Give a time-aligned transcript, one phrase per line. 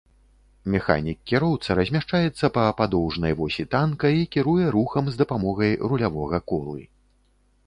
[0.75, 6.83] Механік-кіроўца размяшчаецца па падоўжнай восі танка і кіруе рухам з дапамогай рулявога колы.